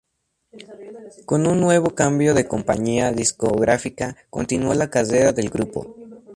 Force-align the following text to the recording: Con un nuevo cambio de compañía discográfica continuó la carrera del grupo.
Con 1.27 1.45
un 1.45 1.61
nuevo 1.61 1.93
cambio 1.93 2.33
de 2.33 2.47
compañía 2.47 3.11
discográfica 3.11 4.17
continuó 4.31 4.73
la 4.73 4.89
carrera 4.89 5.31
del 5.31 5.51
grupo. 5.51 5.95